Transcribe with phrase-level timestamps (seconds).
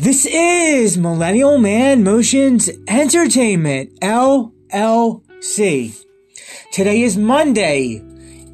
[0.00, 6.04] This is Millennial Man Motions Entertainment, LLC.
[6.70, 8.00] Today is Monday,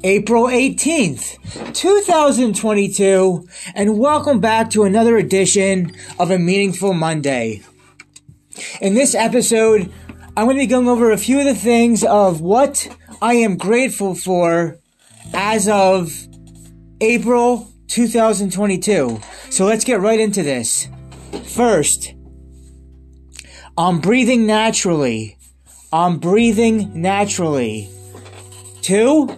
[0.03, 7.61] April 18th, 2022, and welcome back to another edition of A Meaningful Monday.
[8.81, 9.93] In this episode,
[10.35, 12.87] I'm going to be going over a few of the things of what
[13.21, 14.79] I am grateful for
[15.31, 16.11] as of
[17.01, 19.21] April 2022.
[19.51, 20.87] So let's get right into this.
[21.43, 22.13] First,
[23.77, 25.37] I'm breathing naturally.
[25.91, 27.89] I'm breathing naturally.
[28.81, 29.37] Two,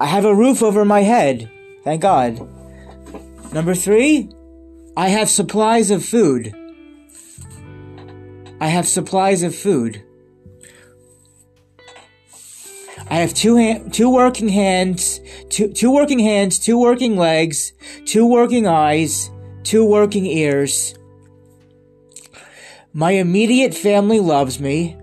[0.00, 1.50] I have a roof over my head.
[1.84, 2.48] Thank God.
[3.52, 4.30] Number three,
[4.96, 6.54] I have supplies of food.
[8.60, 10.02] I have supplies of food.
[13.10, 17.72] I have two ha- two working hands, two two working hands, two working legs,
[18.06, 19.30] two working eyes,
[19.64, 20.94] two working ears.
[22.94, 24.96] My immediate family loves me.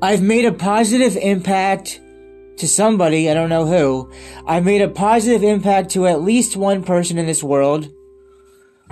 [0.00, 2.00] I've made a positive impact
[2.58, 4.12] to somebody, I don't know who.
[4.46, 7.88] I've made a positive impact to at least one person in this world.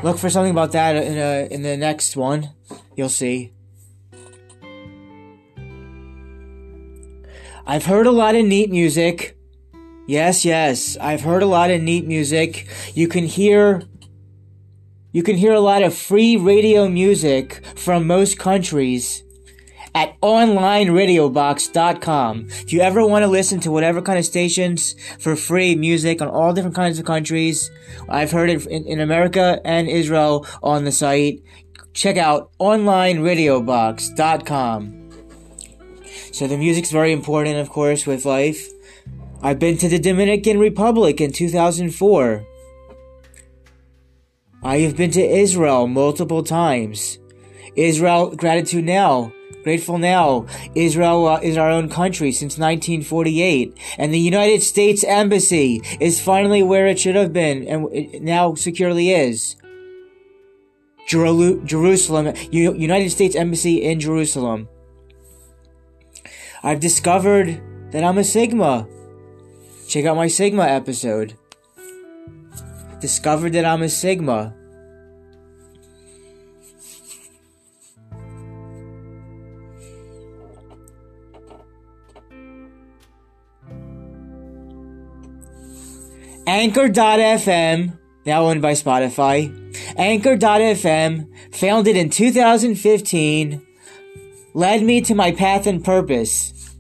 [0.03, 2.51] Look for something about that in a, in the next one.
[2.97, 3.53] You'll see.
[7.67, 9.37] I've heard a lot of neat music.
[10.07, 12.69] Yes, yes, I've heard a lot of neat music.
[12.95, 13.83] You can hear
[15.13, 19.23] you can hear a lot of free radio music from most countries
[19.95, 22.47] at onlineradiobox.com.
[22.51, 26.29] If you ever want to listen to whatever kind of stations for free music on
[26.29, 27.71] all different kinds of countries,
[28.11, 31.43] I've heard it in, in America and Israel on the site.
[31.95, 35.03] Check out onlineradiobox.com.
[36.33, 38.69] So the music's very important, of course, with life.
[39.43, 42.47] I've been to the Dominican Republic in 2004.
[44.63, 47.19] I have been to Israel multiple times.
[47.77, 49.33] Israel, gratitude now.
[49.63, 50.47] Grateful now.
[50.75, 53.77] Israel uh, is our own country since 1948.
[53.99, 58.55] And the United States Embassy is finally where it should have been and it now
[58.55, 59.57] securely is.
[61.07, 64.69] Jeru- Jerusalem, United States Embassy in Jerusalem.
[66.63, 67.61] I've discovered
[67.93, 68.89] that I'm a Sigma.
[69.89, 71.35] Check out my Sigma episode.
[73.01, 74.53] Discovered that I'm a Sigma.
[86.49, 89.53] Anchor.fm, now owned by Spotify.
[89.97, 93.67] Anchor.fm, founded in 2015,
[94.55, 96.73] led me to my path and purpose,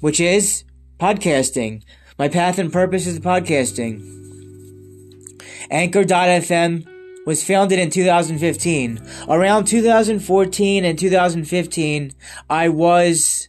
[0.00, 0.64] which is
[0.98, 1.82] podcasting.
[2.16, 4.10] My path and purpose is podcasting.
[5.68, 6.86] Anchor.fm
[7.26, 9.00] was founded in 2015.
[9.28, 12.12] Around 2014 and 2015,
[12.48, 13.48] I was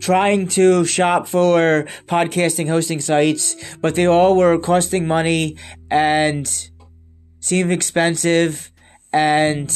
[0.00, 5.56] trying to shop for podcasting hosting sites, but they all were costing money
[5.92, 6.70] and
[7.38, 8.72] seemed expensive
[9.12, 9.70] and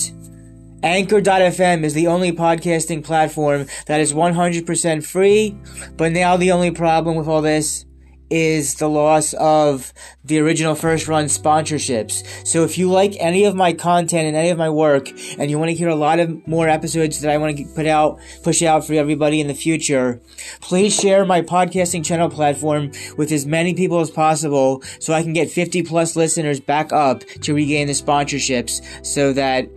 [0.83, 5.55] Anchor.fm is the only podcasting platform that is 100% free,
[5.97, 7.85] but now the only problem with all this
[8.31, 9.93] is the loss of
[10.25, 12.47] the original first run sponsorships.
[12.47, 15.59] So if you like any of my content and any of my work and you
[15.59, 18.63] want to hear a lot of more episodes that I want to put out, push
[18.63, 20.21] out for everybody in the future,
[20.61, 25.33] please share my podcasting channel platform with as many people as possible so I can
[25.33, 29.69] get 50 plus listeners back up to regain the sponsorships so that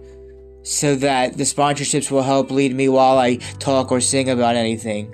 [0.64, 5.14] so that the sponsorships will help lead me while I talk or sing about anything.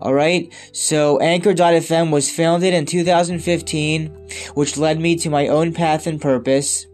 [0.00, 4.06] Alright, so Anchor.fm was founded in 2015,
[4.54, 6.86] which led me to my own path and purpose.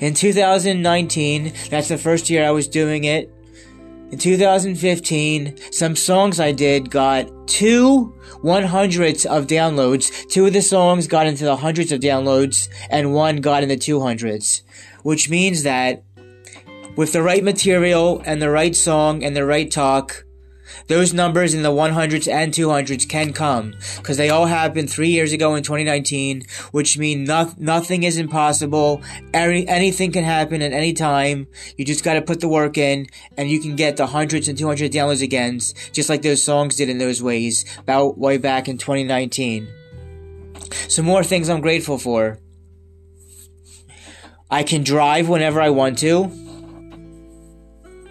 [0.00, 3.30] In 2019, that's the first year I was doing it.
[4.10, 8.12] In 2015, some songs I did got two
[8.42, 10.26] 100s of downloads.
[10.28, 13.76] Two of the songs got into the hundreds of downloads, and one got in the
[13.76, 14.62] 200s.
[15.02, 16.02] Which means that
[16.96, 20.24] with the right material and the right song and the right talk,
[20.86, 25.32] those numbers in the 100s and 200s can come because they all happened three years
[25.32, 26.42] ago in 2019,
[26.72, 29.02] which means no- nothing is impossible.
[29.32, 31.46] Any- anything can happen at any time.
[31.76, 34.58] You just got to put the work in and you can get the hundreds and
[34.58, 35.60] 200 downloads again,
[35.92, 39.68] just like those songs did in those ways about way back in 2019.
[40.88, 42.38] Some more things I'm grateful for.
[44.50, 46.49] I can drive whenever I want to.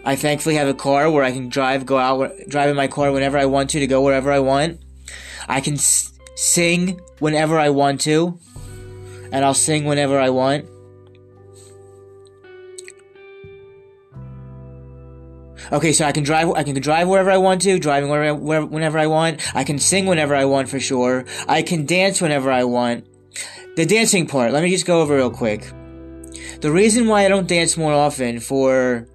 [0.10, 3.12] I thankfully have a car where I can drive, go out, drive in my car
[3.12, 4.82] whenever I want to, to go wherever I want.
[5.48, 8.40] I can s- sing whenever I want to,
[9.32, 10.66] and I'll sing whenever I want.
[15.72, 16.50] Okay, so I can drive.
[16.54, 19.56] I can drive wherever I want to, driving wherever, wherever, whenever I want.
[19.56, 21.26] I can sing whenever I want for sure.
[21.48, 23.06] I can dance whenever I want.
[23.76, 24.54] The dancing part.
[24.54, 25.72] Let me just go over real quick.
[26.62, 29.08] The reason why I don't dance more often for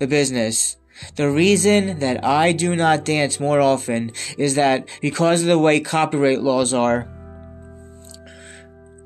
[0.00, 0.76] the business,
[1.14, 5.78] the reason that I do not dance more often is that because of the way
[5.78, 7.08] copyright laws are,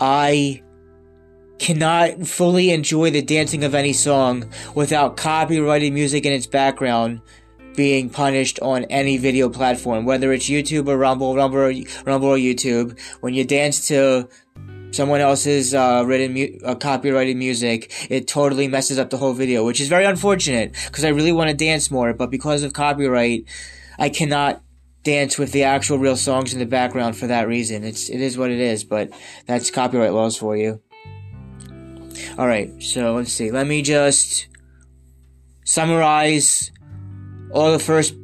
[0.01, 0.63] I
[1.59, 7.21] cannot fully enjoy the dancing of any song without copyrighted music in its background
[7.77, 11.73] being punished on any video platform, whether it's YouTube or Rumble, Rumble,
[12.05, 12.99] Rumble or YouTube.
[13.21, 14.29] When you dance to
[14.95, 19.65] someone else's uh, written mu- uh, copyrighted music, it totally messes up the whole video,
[19.65, 23.45] which is very unfortunate because I really want to dance more, but because of copyright,
[23.99, 24.63] I cannot
[25.03, 27.85] dance with the actual real songs in the background for that reason.
[27.85, 29.11] It's it is what it is, but
[29.47, 30.81] that's copyright laws for you.
[32.39, 33.51] All right, so let's see.
[33.51, 34.49] Let me just
[35.65, 36.73] summarize
[37.53, 38.15] all the first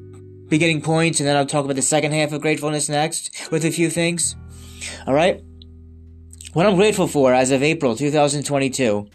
[0.49, 3.71] beginning points, and then I'll talk about the second half of gratefulness next with a
[3.71, 4.37] few things.
[5.07, 5.43] All right.
[6.53, 9.09] What I'm grateful for as of April 2022.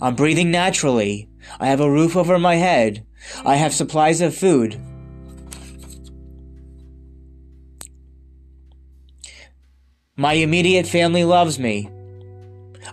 [0.00, 1.28] I'm breathing naturally.
[1.60, 3.04] I have a roof over my head.
[3.44, 4.80] I have supplies of food.
[10.16, 11.90] My immediate family loves me.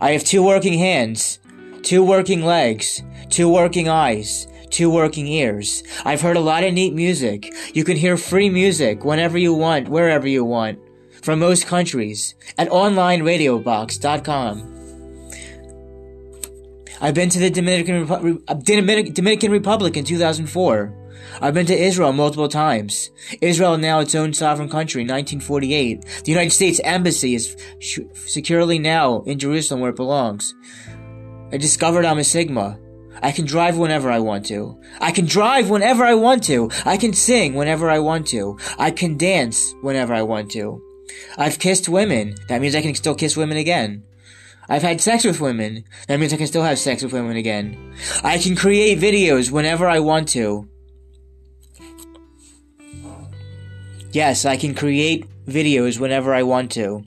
[0.01, 1.39] I have two working hands,
[1.83, 5.81] two working legs, two working eyes, two working ears.
[6.03, 7.53] I've heard a lot of neat music.
[7.73, 10.77] You can hear free music whenever you want, wherever you want,
[11.21, 14.67] from most countries at onlineradiobox.com.
[17.03, 20.97] I've been to the Dominican, Repu- uh, Dominic- Dominican Republic in 2004.
[21.41, 23.09] I've been to Israel multiple times.
[23.41, 26.05] Israel now its own sovereign country, 1948.
[26.23, 30.53] The United States Embassy is sh- securely now in Jerusalem where it belongs.
[31.51, 32.77] I discovered I'm a Sigma.
[33.23, 34.77] I can drive whenever I want to.
[34.99, 36.69] I can drive whenever I want to.
[36.85, 38.57] I can sing whenever I want to.
[38.77, 40.81] I can dance whenever I want to.
[41.37, 42.35] I've kissed women.
[42.47, 44.03] That means I can still kiss women again.
[44.69, 45.83] I've had sex with women.
[46.07, 47.93] That means I can still have sex with women again.
[48.23, 50.69] I can create videos whenever I want to.
[54.11, 57.03] Yes, I can create videos whenever I want to.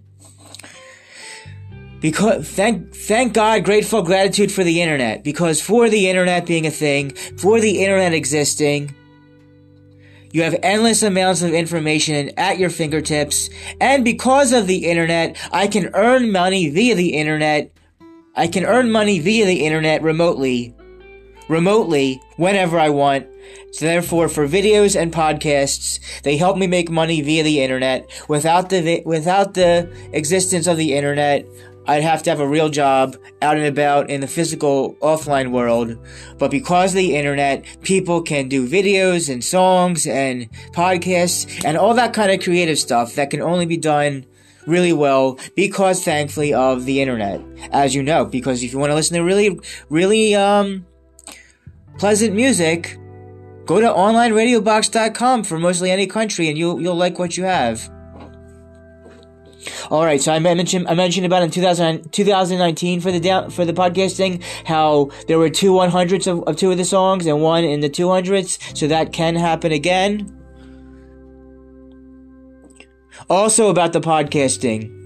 [2.00, 5.24] Because thank thank God, grateful gratitude for the internet.
[5.24, 8.94] Because for the internet being a thing, for the internet existing,
[10.34, 13.48] you have endless amounts of information at your fingertips,
[13.80, 17.70] and because of the internet, I can earn money via the internet.
[18.34, 20.74] I can earn money via the internet remotely,
[21.48, 23.28] remotely whenever I want.
[23.70, 28.10] So therefore, for videos and podcasts, they help me make money via the internet.
[28.28, 31.46] Without the without the existence of the internet,
[31.86, 35.98] I'd have to have a real job out and about in the physical offline world.
[36.38, 41.94] But because of the internet, people can do videos and songs and podcasts and all
[41.94, 44.24] that kind of creative stuff that can only be done
[44.66, 47.40] really well because thankfully of the internet.
[47.70, 49.58] As you know, because if you want to listen to really,
[49.90, 50.86] really, um,
[51.98, 52.98] pleasant music,
[53.66, 57.90] go to onlineradiobox.com for mostly any country and you'll, you'll like what you have.
[59.90, 63.64] All right, so I mentioned I mentioned about in 2000, 2019 for the down, for
[63.64, 67.64] the podcasting how there were two 100s of, of two of the songs and one
[67.64, 70.30] in the 200s, so that can happen again.
[73.30, 75.03] Also about the podcasting.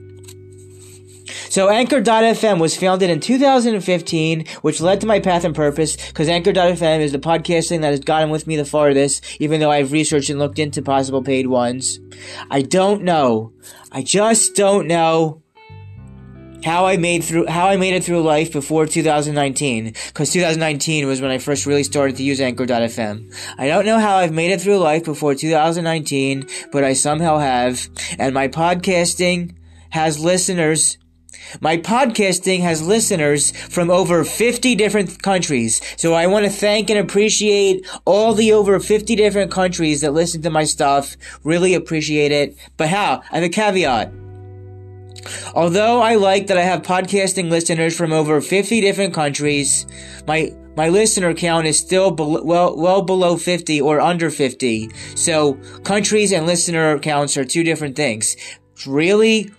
[1.49, 7.01] So Anchor.fm was founded in 2015, which led to my path and purpose, because Anchor.fm
[7.01, 10.39] is the podcasting that has gotten with me the farthest, even though I've researched and
[10.39, 12.01] looked into possible paid ones.
[12.51, 13.53] I don't know.
[13.91, 15.43] I just don't know
[16.65, 21.21] how I made through how I made it through life before 2019 cuz 2019 was
[21.21, 23.33] when I first really started to use anchor.fm.
[23.57, 27.89] I don't know how I've made it through life before 2019, but I somehow have
[28.19, 29.55] and my podcasting
[29.91, 30.99] has listeners
[31.61, 35.81] my podcasting has listeners from over 50 different countries.
[35.97, 40.43] So I want to thank and appreciate all the over 50 different countries that listen
[40.43, 41.17] to my stuff.
[41.45, 42.57] Really appreciate it.
[42.77, 43.23] But how?
[43.31, 44.13] I have a caveat.
[45.55, 49.87] Although I like that I have podcasting listeners from over 50 different countries,
[50.27, 54.91] my my listener count is still be- well well below 50 or under 50.
[55.17, 58.37] So countries and listener counts are two different things.
[58.87, 59.51] Really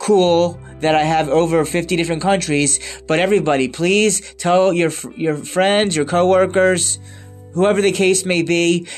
[0.00, 5.94] cool that I have over 50 different countries, but everybody, please tell your your friends,
[5.94, 6.98] your coworkers,
[7.52, 8.88] whoever the case may be,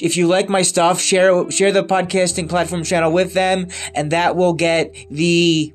[0.00, 4.36] if you like my stuff, share share the podcasting platform channel with them, and that
[4.36, 5.72] will get the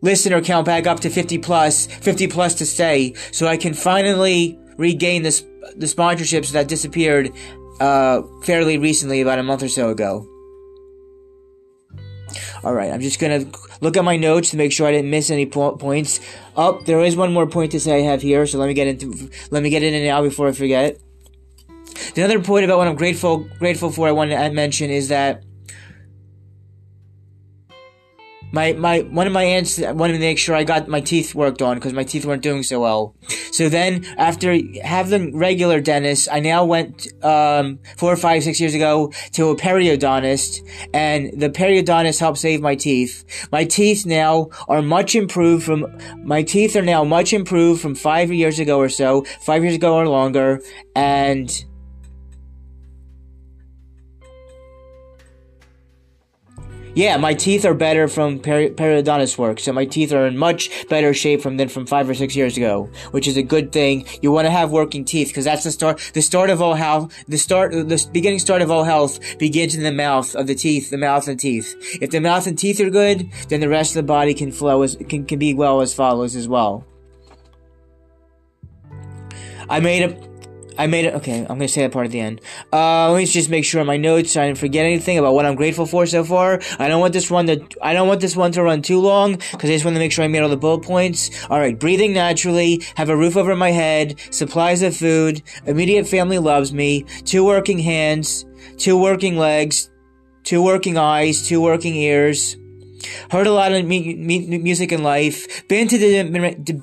[0.00, 4.58] listener count back up to 50 plus, 50 plus to stay, so I can finally
[4.78, 5.44] regain this
[5.76, 7.32] the sponsorships that disappeared
[7.80, 10.29] uh, fairly recently, about a month or so ago.
[12.64, 13.46] All right, I'm just gonna
[13.80, 16.20] look at my notes to make sure I didn't miss any po- points.
[16.56, 18.86] Oh, there is one more point to say I have here, so let me get
[18.86, 20.98] into let me get in it now before I forget.
[22.14, 25.42] The other point about what I'm grateful grateful for I want to mention is that
[28.52, 31.62] my my one of my aunts wanted to make sure I got my teeth worked
[31.62, 33.14] on because my teeth weren't doing so well.
[33.52, 38.74] So then, after having regular dentist, I now went um, four or five six years
[38.74, 40.60] ago to a periodontist,
[40.94, 43.24] and the periodontist helped save my teeth.
[43.52, 45.86] My teeth now are much improved from
[46.24, 49.94] my teeth are now much improved from five years ago or so, five years ago
[49.94, 50.60] or longer,
[50.94, 51.64] and
[56.94, 60.88] Yeah, my teeth are better from peri- periodontist work, so my teeth are in much
[60.88, 64.06] better shape from than from five or six years ago, which is a good thing.
[64.22, 66.10] You want to have working teeth because that's the start.
[66.14, 67.14] The start of all health.
[67.28, 67.72] The start.
[67.72, 70.90] The beginning start of all health begins in the mouth of the teeth.
[70.90, 71.76] The mouth and teeth.
[72.00, 74.82] If the mouth and teeth are good, then the rest of the body can flow
[74.82, 76.84] as can, can be well as follows as well.
[79.68, 80.29] I made a
[80.80, 81.14] I made it.
[81.16, 82.40] Okay, I'm gonna say that part at the end.
[82.72, 84.34] Uh, let me just make sure my notes.
[84.34, 86.58] I didn't forget anything about what I'm grateful for so far.
[86.78, 87.62] I don't want this one to.
[87.82, 90.10] I don't want this one to run too long because I just want to make
[90.10, 91.30] sure I made all the bullet points.
[91.50, 96.38] All right, breathing naturally, have a roof over my head, supplies of food, immediate family
[96.38, 98.46] loves me, two working hands,
[98.78, 99.90] two working legs,
[100.44, 102.56] two working eyes, two working ears.
[103.30, 105.66] Heard a lot of me- me- music in life.
[105.68, 106.22] Been to the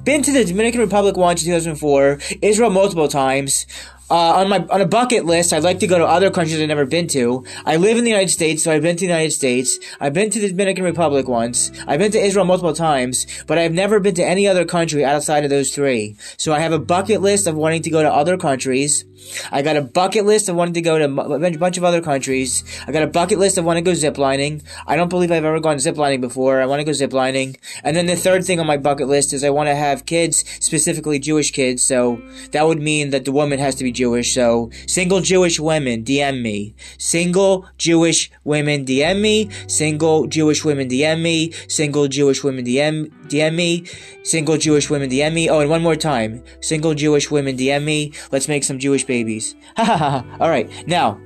[0.04, 2.20] been to the Dominican Republic once in 2004.
[2.42, 3.66] Israel multiple times.
[4.10, 6.68] Uh, on my on a bucket list, I'd like to go to other countries I've
[6.70, 7.44] never been to.
[7.66, 9.80] I live in the United States, so I've been to the United States.
[10.00, 11.72] I've been to the Dominican Republic once.
[11.86, 15.44] I've been to Israel multiple times, but I've never been to any other country outside
[15.44, 16.16] of those three.
[16.38, 19.04] So I have a bucket list of wanting to go to other countries.
[19.52, 22.64] I got a bucket list of wanting to go to a bunch of other countries.
[22.88, 24.64] I got a bucket list of wanting to go ziplining.
[24.86, 26.62] I don't believe I've ever gone ziplining before.
[26.62, 27.58] I want to go ziplining.
[27.84, 30.46] And then the third thing on my bucket list is I want to have kids,
[30.62, 31.84] specifically Jewish kids.
[31.84, 32.22] So
[32.52, 34.34] that would mean that the woman has to be Jewish.
[34.34, 36.75] So single Jewish women, DM me.
[36.98, 39.50] Single Jewish women, DM me.
[39.68, 41.51] Single Jewish women, DM me.
[41.68, 43.72] Single Jewish women, DM, DM me.
[44.24, 45.50] Single Jewish women, DM me.
[45.50, 46.44] Oh, and one more time.
[46.62, 48.13] Single Jewish women, DM me.
[48.32, 49.56] Let's make some Jewish babies.
[49.77, 50.38] Ha ha ha.
[50.39, 50.68] All right.
[50.88, 51.20] Now,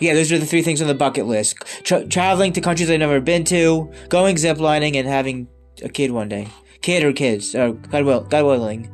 [0.00, 3.00] yeah, those are the three things on the bucket list: Tra- traveling to countries I've
[3.00, 5.48] never been to, going ziplining, and having
[5.82, 6.48] a kid one day.
[6.80, 8.90] Kid or kids, or God will, God willing.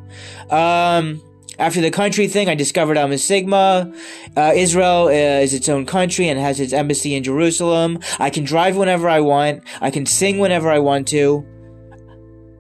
[0.51, 1.21] Um,
[1.59, 3.93] after the country thing, I discovered I'm a Sigma.
[4.37, 7.99] Uh, Israel uh, is its own country and has its embassy in Jerusalem.
[8.19, 9.63] I can drive whenever I want.
[9.81, 11.47] I can sing whenever I want to.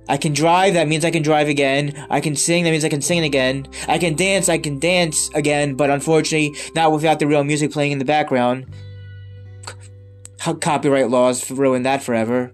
[0.08, 2.06] I can drive, that means I can drive again.
[2.10, 3.66] I can sing, that means I can sing again.
[3.88, 7.92] I can dance, I can dance again, but unfortunately, not without the real music playing
[7.92, 8.66] in the background.
[10.40, 12.53] C- copyright laws ruin that forever.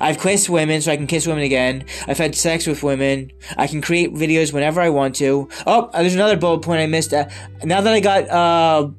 [0.00, 1.84] I've kissed women, so I can kiss women again.
[2.06, 3.32] I've had sex with women.
[3.56, 5.48] I can create videos whenever I want to.
[5.66, 7.12] Oh, there's another bullet point I missed.
[7.12, 7.28] Uh,
[7.64, 8.90] now that I got uh,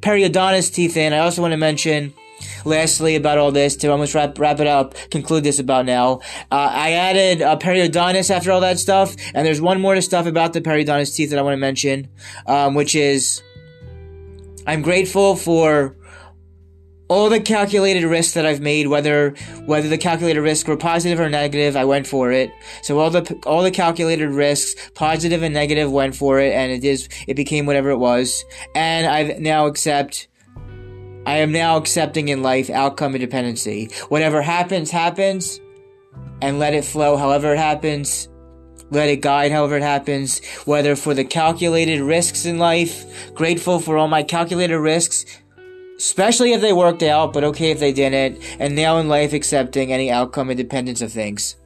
[0.00, 2.14] periodontist teeth in, I also want to mention
[2.64, 6.20] lastly about all this to almost wrap wrap it up, conclude this about now.
[6.50, 10.26] Uh, I added a periodontist after all that stuff, and there's one more to stuff
[10.26, 12.08] about the periodontist teeth that I want to mention,
[12.46, 13.42] um, which is
[14.66, 15.96] I'm grateful for
[17.08, 19.30] all the calculated risks that I've made, whether
[19.64, 22.52] whether the calculated risks were positive or negative, I went for it.
[22.82, 26.84] So all the all the calculated risks, positive and negative, went for it, and it
[26.84, 28.44] is it became whatever it was.
[28.74, 30.28] And I now accept.
[31.26, 33.90] I am now accepting in life outcome dependency.
[34.08, 35.60] Whatever happens, happens,
[36.40, 38.28] and let it flow however it happens.
[38.90, 40.42] Let it guide however it happens.
[40.64, 45.26] Whether for the calculated risks in life, grateful for all my calculated risks,
[45.98, 49.92] especially if they worked out, but okay if they didn't, and now in life accepting
[49.92, 51.56] any outcome independence of things.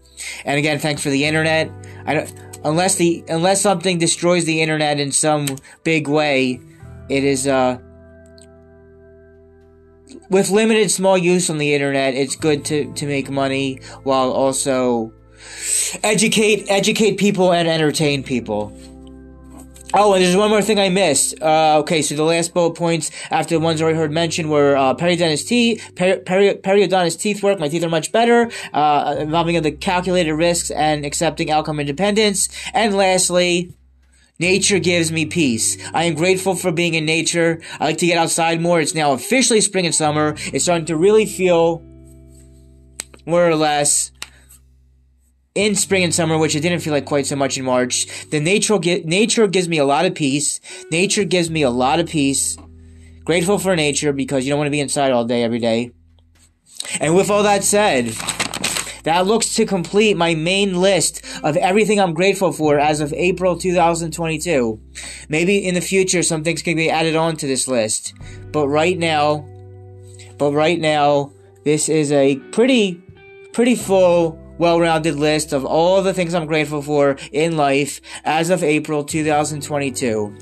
[0.44, 1.70] And again, thanks for the internet.
[2.06, 2.34] I don't,
[2.64, 5.46] unless the unless something destroys the internet in some
[5.84, 6.60] big way,
[7.08, 7.78] it is uh
[10.30, 15.12] with limited small use on the internet, it's good to to make money while also
[16.02, 18.72] educate educate people and entertain people.
[19.94, 21.40] Oh, and there's one more thing I missed.
[21.42, 24.75] Uh, okay, so the last bullet points after the ones I already heard mentioned were
[24.75, 27.61] uh, periodontist teeth, peri- peri- periodontist teeth work.
[27.61, 32.49] My teeth are much better, uh, involving the calculated risks and accepting outcome independence.
[32.72, 33.75] And lastly,
[34.38, 35.76] Nature gives me peace.
[35.94, 37.61] I am grateful for being in nature.
[37.78, 38.80] I like to get outside more.
[38.80, 40.34] It's now officially spring and summer.
[40.52, 41.80] It's starting to really feel
[43.25, 44.11] more or less
[45.54, 48.28] in spring and summer, which it didn't feel like quite so much in March.
[48.30, 50.61] The nature nature gives me a lot of peace.
[50.90, 52.56] Nature gives me a lot of peace.
[53.25, 55.92] Grateful for nature because you don't want to be inside all day every day.
[57.00, 58.14] And with all that said,
[59.04, 63.59] that looks to complete my main list of everything I'm grateful for as of April
[63.59, 64.80] 2022.
[65.28, 68.14] Maybe in the future some things can be added on to this list.
[68.52, 69.47] But right now,
[70.38, 71.32] but right now,
[71.64, 72.94] this is a pretty,
[73.52, 78.62] pretty full well-rounded list of all the things I'm grateful for in life as of
[78.62, 80.37] April 2022.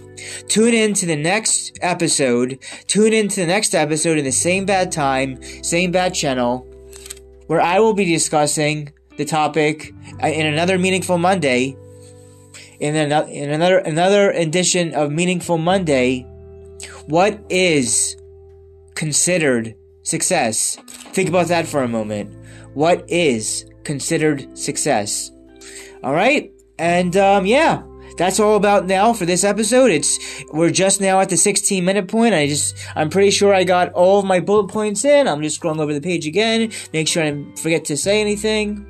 [0.47, 2.59] Tune in to the next episode.
[2.87, 6.67] Tune in to the next episode in the same bad time, same bad channel,
[7.47, 11.75] where I will be discussing the topic uh, in another meaningful Monday.
[12.79, 16.27] In another, in another another edition of Meaningful Monday,
[17.07, 18.19] what is
[18.95, 20.77] considered success?
[21.15, 22.35] Think about that for a moment.
[22.75, 25.31] What is considered success.
[26.03, 27.83] All right, and um, yeah,
[28.17, 29.91] that's all about now for this episode.
[29.91, 30.19] It's
[30.53, 32.35] we're just now at the 16 minute point.
[32.35, 35.29] I just I'm pretty sure I got all of my bullet points in.
[35.29, 38.90] I'm just scrolling over the page again, make sure I didn't forget to say anything.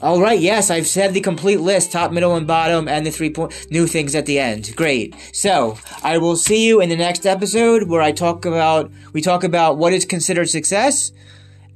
[0.00, 3.34] All right, yes, I've said the complete list, top, middle, and bottom, and the three
[3.68, 4.76] new things at the end.
[4.76, 5.16] Great.
[5.32, 9.42] So I will see you in the next episode where I talk about we talk
[9.42, 11.10] about what is considered success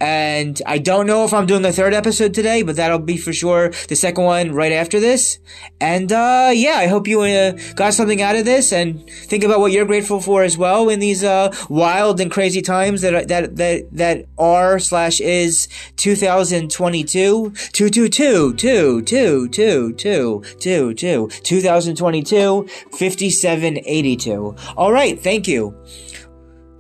[0.01, 3.33] and I don't know if I'm doing the third episode today, but that'll be for
[3.33, 5.39] sure the second one right after this.
[5.81, 9.61] And, uh, yeah, I hope you, uh, got something out of this and think about
[9.61, 13.57] what you're grateful for as well in these, uh, wild and crazy times that, that,
[13.57, 17.53] that, that are slash is 2022.
[17.73, 24.57] 222, 2, 2, 2, 2, 2, 2, 2022, 5782.
[24.77, 25.77] Alright, thank you.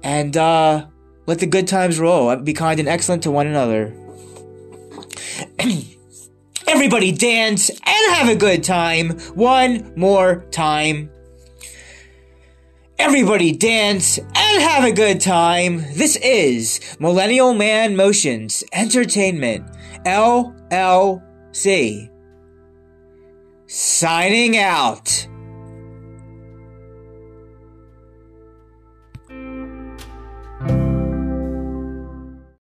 [0.03, 0.87] And, uh,
[1.26, 2.28] let the good times roll.
[2.28, 3.94] Uh, be kind and excellent to one another.
[6.66, 9.11] Everybody dance and have a good time.
[9.35, 11.11] One more time.
[12.98, 15.78] Everybody dance and have a good time.
[15.94, 19.66] This is Millennial Man Motions Entertainment,
[20.06, 21.20] LLC.
[23.66, 25.26] Signing out.